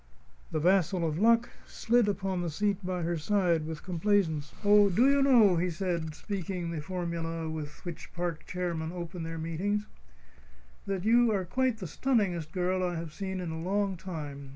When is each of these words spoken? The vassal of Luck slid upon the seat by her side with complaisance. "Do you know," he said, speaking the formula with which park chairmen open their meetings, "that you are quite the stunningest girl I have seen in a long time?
The 0.49 0.59
vassal 0.59 1.07
of 1.07 1.19
Luck 1.19 1.49
slid 1.67 2.07
upon 2.07 2.41
the 2.41 2.49
seat 2.49 2.83
by 2.83 3.03
her 3.03 3.17
side 3.19 3.67
with 3.67 3.83
complaisance. 3.83 4.51
"Do 4.63 4.89
you 4.95 5.21
know," 5.21 5.57
he 5.57 5.69
said, 5.69 6.15
speaking 6.15 6.71
the 6.71 6.81
formula 6.81 7.47
with 7.47 7.85
which 7.85 8.11
park 8.11 8.47
chairmen 8.47 8.91
open 8.91 9.21
their 9.21 9.37
meetings, 9.37 9.85
"that 10.87 11.05
you 11.05 11.31
are 11.31 11.45
quite 11.45 11.77
the 11.77 11.85
stunningest 11.85 12.51
girl 12.51 12.81
I 12.83 12.95
have 12.95 13.13
seen 13.13 13.39
in 13.39 13.51
a 13.51 13.61
long 13.61 13.95
time? 13.95 14.49